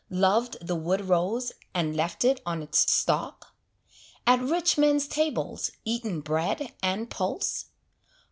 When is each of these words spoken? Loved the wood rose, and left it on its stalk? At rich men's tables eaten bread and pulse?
Loved 0.09 0.57
the 0.65 0.73
wood 0.75 1.07
rose, 1.09 1.51
and 1.75 1.95
left 1.95 2.25
it 2.25 2.41
on 2.43 2.63
its 2.63 2.91
stalk? 2.91 3.53
At 4.25 4.41
rich 4.41 4.75
men's 4.75 5.07
tables 5.07 5.69
eaten 5.85 6.21
bread 6.21 6.73
and 6.81 7.07
pulse? 7.07 7.65